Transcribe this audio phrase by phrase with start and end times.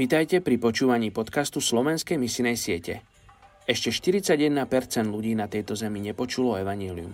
[0.00, 3.04] Vítajte pri počúvaní podcastu Slovenskej misinej siete.
[3.68, 4.64] Ešte 41%
[5.04, 7.12] ľudí na tejto zemi nepočulo evanílium.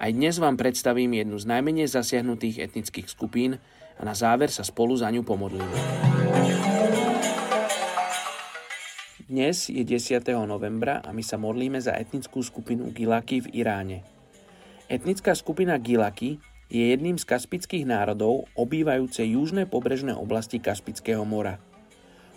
[0.00, 3.60] Aj dnes vám predstavím jednu z najmenej zasiahnutých etnických skupín
[4.00, 5.76] a na záver sa spolu za ňu pomodlíme.
[9.28, 10.24] Dnes je 10.
[10.48, 14.00] novembra a my sa modlíme za etnickú skupinu Gilaki v Iráne.
[14.88, 16.40] Etnická skupina Gilaki
[16.72, 21.60] je jedným z kaspických národov obývajúce južné pobrežné oblasti Kaspického mora–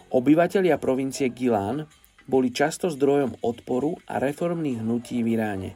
[0.08, 1.84] Obyvatelia provincie Gilán
[2.32, 5.72] boli často zdrojom odporu a reformných hnutí v Iráne.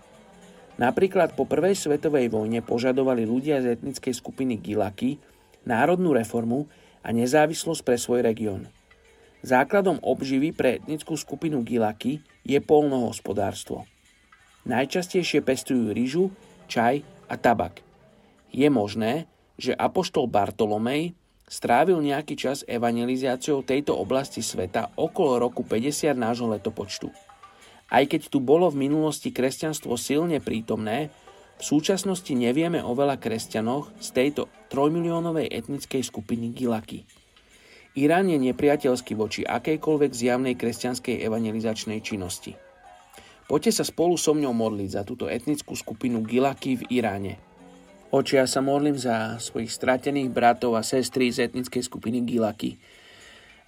[0.80, 5.20] Napríklad po prvej svetovej vojne požadovali ľudia z etnickej skupiny Gilaki
[5.68, 6.72] národnú reformu
[7.04, 8.72] a nezávislosť pre svoj región.
[9.44, 13.84] Základom obživy pre etnickú skupinu Gilaki je polnohospodárstvo.
[14.64, 16.32] Najčastejšie pestujú ryžu,
[16.72, 17.84] čaj a tabak.
[18.54, 19.28] Je možné,
[19.60, 21.20] že apoštol Bartolomej
[21.52, 27.12] strávil nejaký čas evangelizáciou tejto oblasti sveta okolo roku 50 nášho letopočtu.
[27.92, 31.12] Aj keď tu bolo v minulosti kresťanstvo silne prítomné,
[31.60, 37.04] v súčasnosti nevieme o veľa kresťanoch z tejto trojmiliónovej etnickej skupiny Gilaki.
[38.00, 42.56] Irán je nepriateľský voči akejkoľvek zjavnej kresťanskej evangelizačnej činnosti.
[43.52, 47.36] Poďte sa spolu so mňou modliť za túto etnickú skupinu Gilaki v Iráne–
[48.12, 52.76] Oči, ja sa modlím za svojich stratených bratov a sestry z etnickej skupiny Gilaki,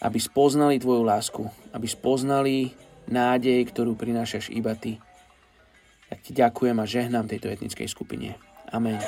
[0.04, 2.76] aby spoznali Tvoju lásku, aby spoznali
[3.08, 5.00] nádej, ktorú prinášaš iba Ty.
[6.12, 8.36] Ja Ti ďakujem a žehnám tejto etnickej skupine.
[8.68, 9.00] Amen.